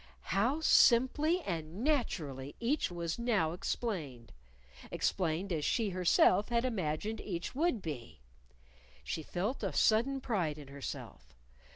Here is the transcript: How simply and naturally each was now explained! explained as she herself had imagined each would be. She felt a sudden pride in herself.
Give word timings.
How 0.33 0.61
simply 0.61 1.41
and 1.43 1.83
naturally 1.83 2.55
each 2.59 2.89
was 2.89 3.19
now 3.19 3.51
explained! 3.51 4.33
explained 4.89 5.53
as 5.53 5.63
she 5.63 5.91
herself 5.91 6.49
had 6.49 6.65
imagined 6.65 7.21
each 7.21 7.53
would 7.53 7.83
be. 7.83 8.19
She 9.03 9.21
felt 9.21 9.61
a 9.61 9.71
sudden 9.73 10.19
pride 10.19 10.57
in 10.57 10.69
herself. 10.69 11.35